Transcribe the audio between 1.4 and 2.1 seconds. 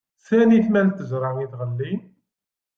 i tɣelli.